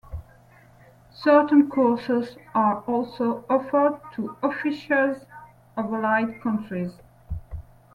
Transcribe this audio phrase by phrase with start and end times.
[1.13, 5.27] Certain courses are also offered to officers
[5.77, 6.91] of allied countries.